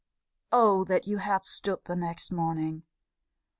Oh! 0.51 0.83
that 0.85 1.05
you 1.05 1.17
had 1.17 1.45
stood 1.45 1.81
the 1.85 1.95
next 1.95 2.31
morning! 2.31 2.85